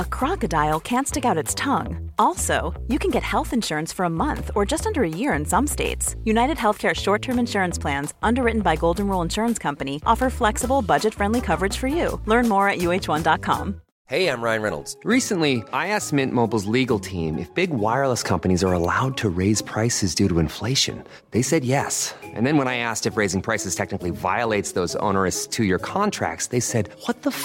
[0.00, 2.10] a crocodile can't stick out its tongue.
[2.18, 5.44] Also, you can get health insurance for a month or just under a year in
[5.44, 6.16] some states.
[6.24, 11.14] United Healthcare short term insurance plans, underwritten by Golden Rule Insurance Company, offer flexible, budget
[11.14, 12.20] friendly coverage for you.
[12.24, 13.80] Learn more at uh1.com.
[14.06, 14.96] Hey, I'm Ryan Reynolds.
[15.04, 19.62] Recently, I asked Mint Mobile's legal team if big wireless companies are allowed to raise
[19.62, 21.04] prices due to inflation.
[21.30, 22.12] They said yes.
[22.24, 26.48] And then when I asked if raising prices technically violates those onerous two year contracts,
[26.48, 27.44] they said, What the f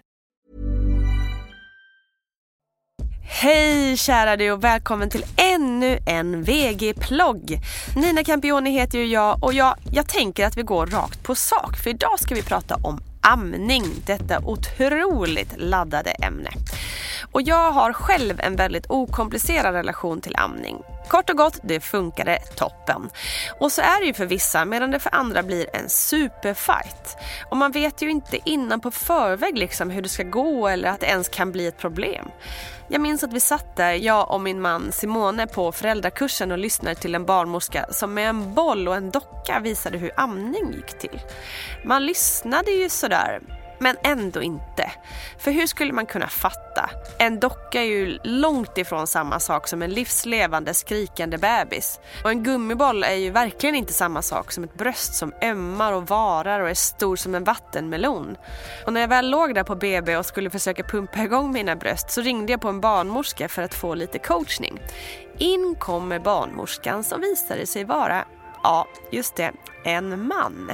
[3.43, 7.59] Hej kära du och välkommen till ännu en VG-plogg.
[7.95, 11.77] Nina Campioni heter ju jag och jag, jag tänker att vi går rakt på sak
[11.77, 16.49] för idag ska vi prata om amning, detta otroligt laddade ämne.
[17.31, 20.77] Och jag har själv en väldigt okomplicerad relation till amning.
[21.07, 23.09] Kort och gott, det funkade toppen.
[23.59, 27.17] Och så är det ju för vissa medan det för andra blir en superfight.
[27.49, 30.99] Och man vet ju inte innan på förväg liksom hur det ska gå eller att
[30.99, 32.25] det ens kan bli ett problem.
[32.87, 36.95] Jag minns att vi satt där, jag och min man Simone på föräldrakursen och lyssnade
[36.95, 41.19] till en barnmorska som med en boll och en docka visade hur amning gick till.
[41.85, 43.41] Man lyssnade ju sådär
[43.81, 44.91] men ändå inte.
[45.37, 46.89] För hur skulle man kunna fatta?
[47.19, 51.99] En docka är ju långt ifrån samma sak som en livslevande skrikande bebis.
[52.23, 56.07] Och en gummiboll är ju verkligen inte samma sak som ett bröst som ömmar och
[56.07, 58.37] varar och är stor som en vattenmelon.
[58.85, 62.11] Och när jag väl låg där på BB och skulle försöka pumpa igång mina bröst
[62.11, 64.79] så ringde jag på en barnmorska för att få lite coachning.
[65.37, 68.25] In kommer barnmorskan som visade sig vara
[68.63, 69.51] Ja, just det.
[69.83, 70.71] En man.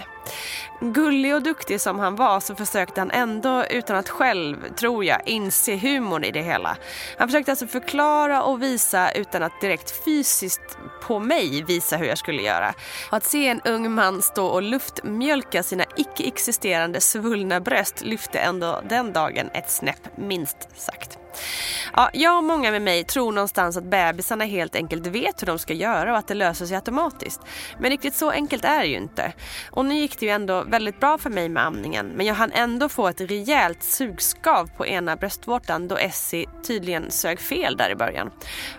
[0.80, 5.22] Gullig och duktig som han var så försökte han ändå utan att själv, tror jag,
[5.26, 6.78] inse humorn i det hela.
[7.18, 12.18] Han försökte alltså förklara och visa utan att direkt fysiskt på mig visa hur jag
[12.18, 12.74] skulle göra.
[13.12, 18.82] Och att se en ung man stå och luftmjölka sina icke-existerande svullna bröst lyfte ändå
[18.90, 21.20] den dagen ett snäpp, minst sagt.
[21.94, 25.60] Ja, jag och många med mig tror någonstans att bebisarna helt enkelt vet hur de
[25.60, 27.42] ska göra och att det löser sig automatiskt.
[27.80, 29.34] Men riktigt så enkelt är det ju inte.
[29.72, 32.52] Och nu gick det ju ändå väldigt bra för mig med amningen men jag hann
[32.52, 37.96] ändå få ett rejält sugskav på ena bröstvårtan då Essie tydligen sög fel där i
[37.96, 38.32] början.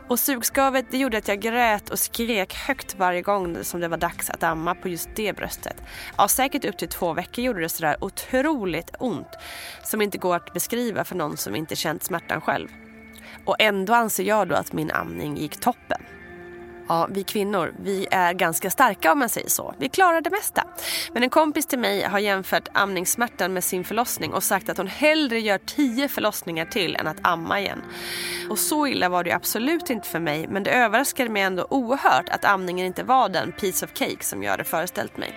[0.09, 3.97] Och sugskavet det gjorde att jag grät och skrek högt varje gång som det var
[3.97, 5.77] dags att amma på just det bröstet.
[6.17, 9.37] Ja, säkert upp till två veckor gjorde det sådär otroligt ont
[9.85, 12.69] som inte går att beskriva för någon som inte känt smärtan själv.
[13.45, 16.03] Och ändå anser jag då att min amning gick toppen.
[16.89, 19.75] Ja, vi kvinnor, vi är ganska starka om man säger så.
[19.79, 20.65] Vi klarar det mesta.
[21.12, 24.87] Men en kompis till mig har jämfört amningssmärtan med sin förlossning och sagt att hon
[24.87, 27.83] hellre gör tio förlossningar till än att amma igen.
[28.51, 32.29] Och så illa var det absolut inte för mig men det överraskade mig ändå oerhört
[32.29, 35.33] att amningen inte var den piece of cake som jag hade föreställt mig.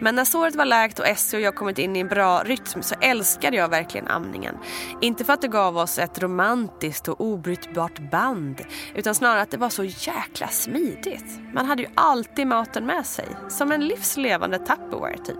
[0.00, 2.82] Men när såret var läkt och Essie och jag kommit in i en bra rytm
[2.82, 4.54] så älskade jag verkligen amningen.
[5.00, 8.60] Inte för att det gav oss ett romantiskt och obrytbart band
[8.94, 11.40] utan snarare att det var så jäkla smidigt.
[11.54, 15.36] Man hade ju alltid maten med sig, som en livslevande Tupperware typ.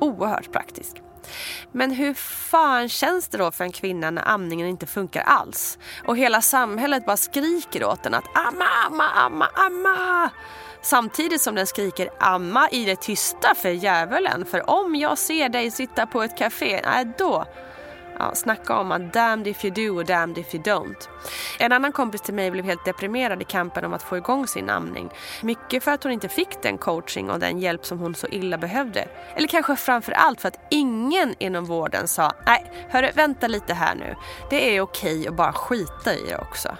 [0.00, 1.02] Oerhört praktisk.
[1.72, 5.78] Men hur fan känns det då för en kvinna när amningen inte funkar alls?
[6.06, 10.30] Och hela samhället bara skriker åt den att amma, amma, amma, amma.
[10.86, 14.44] Samtidigt som den skriker amma i det tysta för djävulen.
[14.44, 17.46] För om jag ser dig sitta på ett café, nej då
[18.18, 21.08] Ja, snacka om att damned if you do och damned if you don't.
[21.58, 24.70] En annan kompis till mig blev helt deprimerad i kampen om att få igång sin
[24.70, 25.10] amning.
[25.42, 28.58] Mycket för att hon inte fick den coaching och den hjälp som hon så illa
[28.58, 29.08] behövde.
[29.34, 33.94] Eller kanske framför allt för att ingen inom vården sa nej, hörru, vänta lite här
[33.94, 34.16] nu.
[34.50, 36.76] Det är okej att bara skita i det också.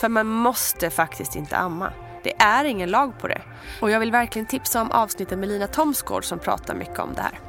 [0.00, 1.92] För man måste faktiskt inte amma.
[2.22, 3.42] Det är ingen lag på det.
[3.80, 7.22] Och jag vill verkligen tipsa om avsnittet med Lina Thomsgård som pratar mycket om det
[7.22, 7.40] här.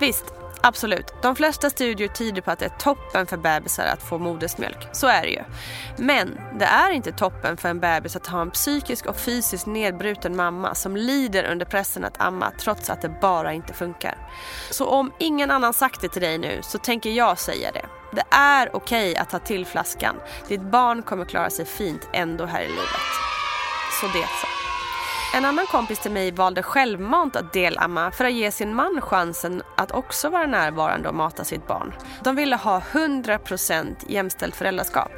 [0.00, 0.24] Visst,
[0.66, 1.14] Absolut.
[1.22, 4.88] De flesta studier tyder på att det är toppen för bebisar att få modersmjölk.
[4.92, 5.42] Så är det ju.
[5.96, 10.36] Men det är inte toppen för en bebis att ha en psykisk och fysiskt nedbruten
[10.36, 14.18] mamma som lider under pressen att amma trots att det bara inte funkar.
[14.70, 17.86] Så om ingen annan sagt det till dig nu så tänker jag säga det.
[18.12, 20.16] Det är okej okay att ta till flaskan.
[20.48, 23.35] Ditt barn kommer klara sig fint ändå här i livet.
[24.00, 24.46] Så det så.
[25.36, 29.62] En annan kompis till mig valde självmant att delamma för att ge sin man chansen
[29.76, 31.94] att också vara närvarande och mata sitt barn.
[32.24, 35.10] De ville ha 100% jämställt föräldraskap.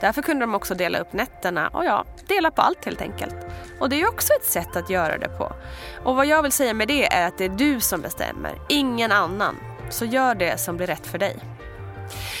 [0.00, 3.36] Därför kunde de också dela upp nätterna och ja, dela på allt helt enkelt.
[3.80, 5.52] Och det är också ett sätt att göra det på.
[6.04, 9.12] Och vad jag vill säga med det är att det är du som bestämmer, ingen
[9.12, 9.56] annan.
[9.90, 11.36] Så gör det som blir rätt för dig.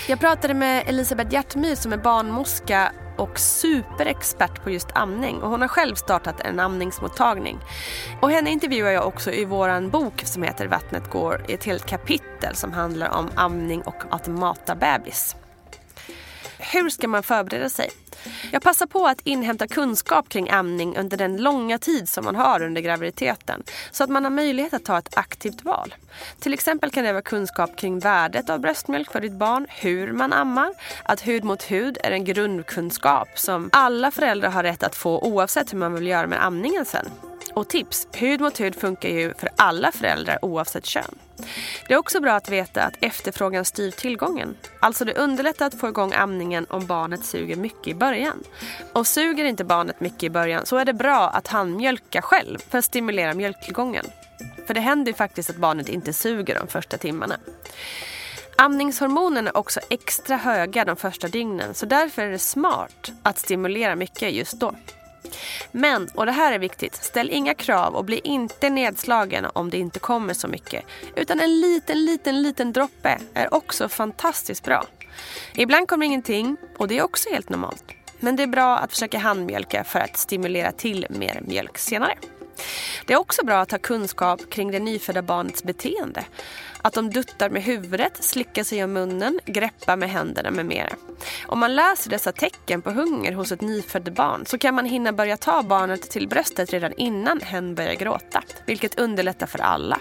[0.08, 5.60] Jag pratade med Elisabeth Hjärtmyr som är barnmorska och superexpert på just amning och hon
[5.60, 7.58] har själv startat en amningsmottagning.
[8.20, 11.86] Och henne intervjuar jag också i våran bok som heter Vattnet går i ett helt
[11.86, 15.36] kapitel som handlar om amning och att mata bebis.
[16.58, 17.90] Hur ska man förbereda sig?
[18.52, 22.62] Jag passar på att inhämta kunskap kring amning under den långa tid som man har
[22.62, 25.94] under graviditeten så att man har möjlighet att ta ett aktivt val.
[26.40, 30.32] Till exempel kan det vara kunskap kring värdet av bröstmjölk för ditt barn, hur man
[30.32, 35.18] ammar, att hud mot hud är en grundkunskap som alla föräldrar har rätt att få
[35.20, 37.10] oavsett hur man vill göra med amningen sen.
[37.54, 41.18] Och tips, hud mot hud funkar ju för alla föräldrar oavsett kön.
[41.88, 44.56] Det är också bra att veta att efterfrågan styr tillgången.
[44.80, 48.42] Alltså det underlättar att få igång amningen om barnet suger mycket i början.
[48.92, 52.78] Och suger inte barnet mycket i början så är det bra att handmjölka själv för
[52.78, 54.06] att stimulera mjölktillgången.
[54.66, 57.36] För det händer ju faktiskt att barnet inte suger de första timmarna.
[58.58, 63.96] Amningshormonerna är också extra höga de första dygnen så därför är det smart att stimulera
[63.96, 64.74] mycket just då.
[65.72, 69.78] Men, och det här är viktigt, ställ inga krav och bli inte nedslagen om det
[69.78, 70.84] inte kommer så mycket.
[71.16, 74.84] Utan en liten, liten, liten droppe är också fantastiskt bra.
[75.54, 77.84] Ibland kommer ingenting och det är också helt normalt.
[78.20, 82.14] Men det är bra att försöka handmjölka för att stimulera till mer mjölk senare.
[83.06, 86.24] Det är också bra att ha kunskap kring det nyfödda barnets beteende.
[86.82, 90.96] Att de duttar med huvudet, slickar sig om munnen, greppar med händerna med mera.
[91.46, 95.12] Om man läser dessa tecken på hunger hos ett nyfött barn så kan man hinna
[95.12, 100.00] börja ta barnet till bröstet redan innan hen börjar gråta, vilket underlättar för alla.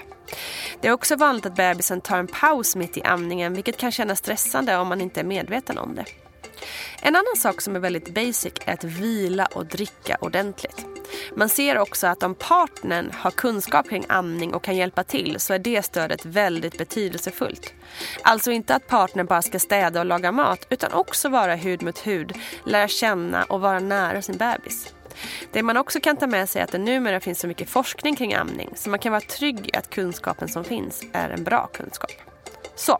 [0.82, 4.20] Det är också vanligt att bebisen tar en paus mitt i amningen vilket kan kännas
[4.20, 6.06] stressande om man inte är medveten om det.
[7.02, 10.86] En annan sak som är väldigt basic är att vila och dricka ordentligt.
[11.36, 15.54] Man ser också att om partnern har kunskap kring amning och kan hjälpa till så
[15.54, 17.74] är det stödet väldigt betydelsefullt.
[18.22, 22.08] Alltså inte att partnern bara ska städa och laga mat utan också vara hud mot
[22.08, 22.34] hud,
[22.66, 24.94] lära känna och vara nära sin bebis.
[25.52, 28.16] Det man också kan ta med sig är att det numera finns så mycket forskning
[28.16, 31.68] kring amning så man kan vara trygg i att kunskapen som finns är en bra
[31.74, 32.12] kunskap.
[32.76, 32.98] Så,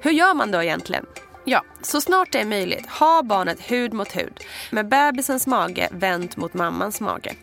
[0.00, 1.06] hur gör man då egentligen?
[1.48, 6.36] Ja, så snart det är möjligt, ha barnet hud mot hud med bebisens mage vänt
[6.36, 7.34] mot mammans mage.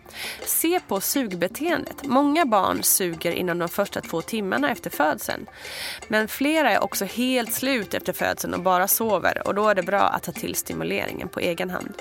[0.45, 2.03] Se på sugbeteendet.
[2.03, 5.45] Många barn suger inom de första två timmarna efter födseln.
[6.07, 9.83] Men flera är också helt slut efter födseln och bara sover och då är det
[9.83, 11.93] bra att ta till stimuleringen på egen hand.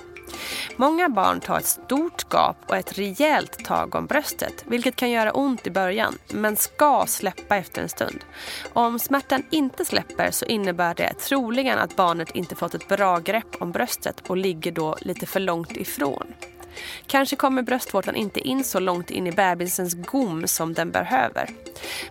[0.76, 5.32] Många barn tar ett stort gap och ett rejält tag om bröstet vilket kan göra
[5.32, 8.24] ont i början men ska släppa efter en stund.
[8.72, 13.62] Om smärtan inte släpper så innebär det troligen att barnet inte fått ett bra grepp
[13.62, 16.26] om bröstet och ligger då lite för långt ifrån.
[17.06, 21.50] Kanske kommer bröstvårtan inte in så långt in i bebisens gom som den behöver.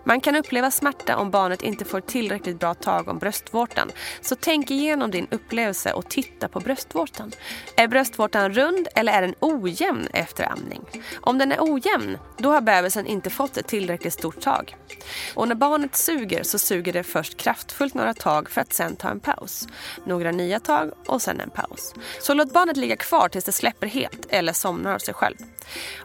[0.04, 3.92] Man kan uppleva smärta om barnet inte får tillräckligt bra tag om bröstvårtan.
[4.22, 7.32] Så tänk igenom din upplevelse och titta på bröstvårtan.
[7.76, 10.82] Är bröstvårtan rund eller är den ojämn efter amning?
[11.22, 14.76] Om den är ojämn, då har bebisen inte fått ett tillräckligt stort tag.
[15.36, 19.10] Och när barnet suger så suger det först kraftfullt några tag för att sen ta
[19.10, 19.68] en paus.
[20.06, 21.94] Några nya tag och sen en paus.
[22.22, 25.36] Så låt barnet ligga kvar tills det släpper helt eller eller somnar av sig själv.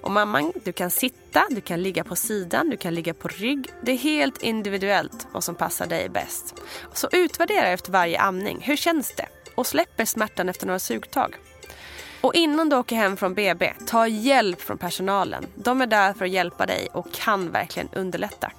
[0.00, 3.70] Och mamman, du kan sitta, du kan ligga på sidan, du kan ligga på rygg.
[3.82, 6.54] Det är helt individuellt vad som passar dig bäst.
[6.92, 8.58] Så utvärdera efter varje amning.
[8.62, 9.28] Hur känns det?
[9.54, 11.36] Och släpper smärtan efter några sugtag.
[12.20, 15.46] Och innan du åker hem från BB, ta hjälp från personalen.
[15.54, 18.52] De är där för att hjälpa dig och kan verkligen underlätta.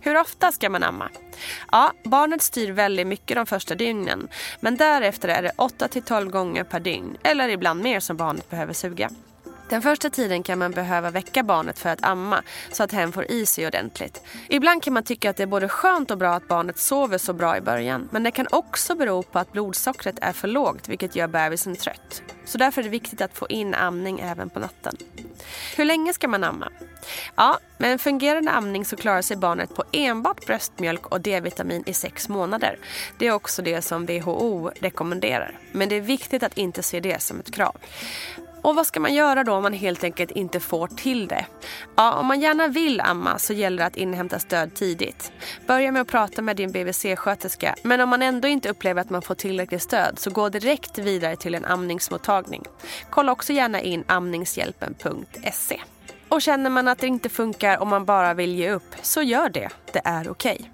[0.00, 1.08] Hur ofta ska man amma?
[1.72, 4.28] Ja, barnet styr väldigt mycket de första dygnen.
[4.60, 9.10] Men därefter är det 8-12 gånger per dygn eller ibland mer som barnet behöver suga.
[9.70, 13.30] Den första tiden kan man behöva väcka barnet för att amma så att hen får
[13.30, 14.22] i sig ordentligt.
[14.48, 17.32] Ibland kan man tycka att det är både skönt och bra att barnet sover så
[17.32, 18.08] bra i början.
[18.12, 22.22] Men det kan också bero på att blodsockret är för lågt vilket gör bebisen trött.
[22.44, 24.96] Så därför är det viktigt att få in amning även på natten.
[25.76, 26.68] Hur länge ska man amma?
[27.36, 31.94] Ja, med en fungerande amning så klarar sig barnet på enbart bröstmjölk och D-vitamin i
[31.94, 32.78] sex månader.
[33.18, 35.58] Det är också det som WHO rekommenderar.
[35.72, 37.76] Men det är viktigt att inte se det som ett krav.
[38.62, 41.46] Och vad ska man göra då om man helt enkelt inte får till det?
[41.96, 45.32] Ja, om man gärna vill amma så gäller det att inhämta stöd tidigt.
[45.66, 47.74] Börja med att prata med din BVC-sköterska.
[47.82, 51.36] Men om man ändå inte upplever att man får tillräckligt stöd så gå direkt vidare
[51.36, 52.64] till en amningsmottagning.
[53.10, 55.80] Kolla också gärna in amningshjälpen.se.
[56.28, 59.48] Och känner man att det inte funkar och man bara vill ge upp, så gör
[59.48, 59.68] det.
[59.92, 60.56] Det är okej.
[60.60, 60.70] Okay.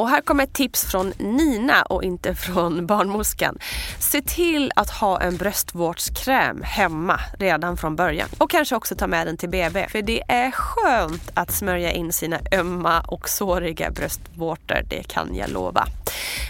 [0.00, 3.58] Och här kommer ett tips från Nina och inte från barnmorskan.
[3.98, 8.28] Se till att ha en bröstvårdskräm hemma redan från början.
[8.38, 9.88] Och kanske också ta med den till BB.
[9.88, 15.50] För det är skönt att smörja in sina ömma och såriga bröstvårtor, det kan jag
[15.50, 15.86] lova.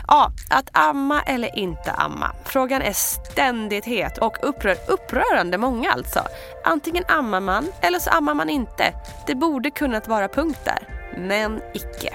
[0.09, 2.33] Ja, att amma eller inte amma.
[2.45, 6.21] Frågan är ständigt het och upprör, upprörande många alltså.
[6.65, 8.95] Antingen ammar man eller så ammar man inte.
[9.27, 12.15] Det borde kunnat vara punkt där men icke.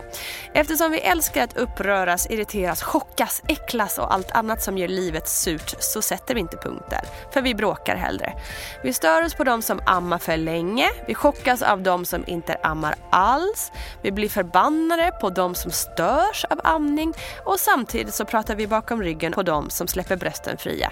[0.53, 5.75] Eftersom vi älskar att uppröras, irriteras, chockas, äcklas och allt annat som gör livet surt
[5.79, 7.01] så sätter vi inte punkt där.
[7.33, 8.33] För vi bråkar hellre.
[8.83, 12.57] Vi stör oss på de som ammar för länge, vi chockas av de som inte
[12.63, 13.71] ammar alls,
[14.01, 17.13] vi blir förbannade på de som störs av amning
[17.45, 20.91] och samtidigt så pratar vi bakom ryggen på de som släpper brösten fria.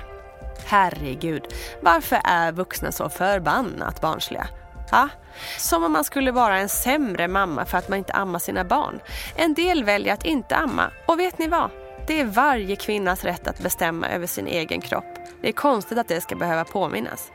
[0.66, 1.44] Herregud,
[1.82, 4.48] varför är vuxna så förbannat barnsliga?
[4.94, 5.10] Ha?
[5.58, 9.00] Som om man skulle vara en sämre mamma för att man inte ammar sina barn.
[9.36, 10.92] En del väljer att inte amma.
[11.08, 11.70] Och vet ni vad?
[12.08, 15.06] Det är varje kvinnas rätt att bestämma över sin egen kropp.
[15.42, 17.32] Det är konstigt att det ska behöva påminnas.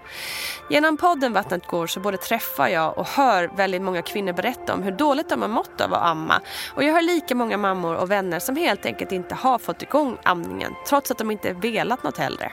[0.71, 4.83] Genom podden Vattnet går så både träffar jag och hör väldigt många kvinnor berätta om
[4.83, 6.41] hur dåligt de har mått av att amma.
[6.75, 10.17] Och jag har lika många mammor och vänner som helt enkelt inte har fått igång
[10.23, 12.53] amningen trots att de inte velat något hellre.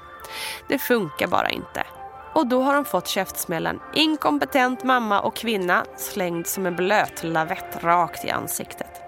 [0.67, 1.83] Det funkar bara inte.
[2.35, 3.79] Och då har hon fått käftsmällen.
[3.93, 9.01] Inkompetent mamma och kvinna slängd som en blöt lavett rakt i ansiktet.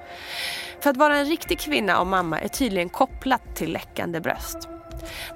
[0.79, 4.57] För att vara en riktig kvinna och mamma är tydligen kopplat till läckande bröst.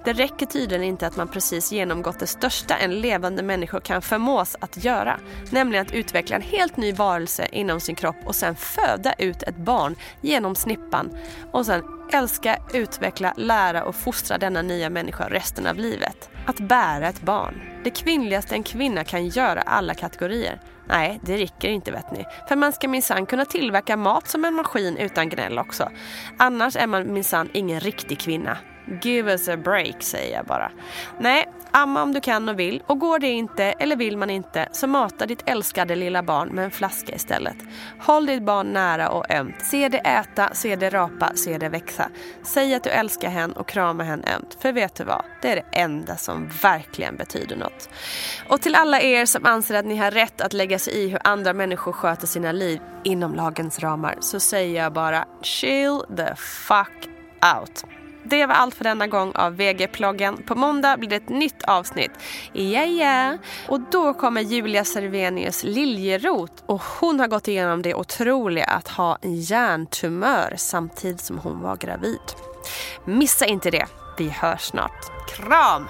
[0.03, 4.55] Det räcker tydligen inte att man precis genomgått det största en levande människa kan förmås
[4.59, 5.19] att göra.
[5.49, 9.57] Nämligen att utveckla en helt ny varelse inom sin kropp och sen föda ut ett
[9.57, 11.17] barn genom snippan.
[11.51, 11.83] Och sen
[12.13, 16.29] älska, utveckla, lära och fostra denna nya människa resten av livet.
[16.45, 17.61] Att bära ett barn.
[17.83, 20.61] Det kvinnligaste en kvinna kan göra alla kategorier.
[20.87, 22.25] Nej, det räcker inte vet ni.
[22.47, 25.89] För man ska minsann kunna tillverka mat som en maskin utan gnäll också.
[26.37, 28.57] Annars är man minsann ingen riktig kvinna.
[29.01, 30.71] Give us a break säger jag bara.
[31.19, 32.83] Nej, amma om du kan och vill.
[32.87, 36.65] Och går det inte eller vill man inte så mata ditt älskade lilla barn med
[36.65, 37.55] en flaska istället.
[37.99, 39.55] Håll ditt barn nära och ömt.
[39.61, 42.09] Se det äta, se det rapa, se det växa.
[42.43, 44.57] Säg att du älskar henne och krama henne ömt.
[44.61, 45.23] För vet du vad?
[45.41, 47.89] Det är det enda som verkligen betyder något.
[48.47, 51.19] Och till alla er som anser att ni har rätt att lägga sig i hur
[51.23, 57.09] andra människor sköter sina liv inom lagens ramar så säger jag bara chill the fuck
[57.57, 57.85] out.
[58.23, 60.43] Det var allt för denna gång av VG-ploggen.
[60.43, 62.11] På måndag blir det ett nytt avsnitt.
[62.53, 63.37] Ja, ja.
[63.67, 69.17] Och då kommer Julia Servenius Liljerot och hon har gått igenom det otroliga att ha
[69.21, 72.19] en hjärntumör samtidigt som hon var gravid.
[73.05, 73.85] Missa inte det.
[74.17, 75.11] Vi hörs snart.
[75.35, 75.87] Kram!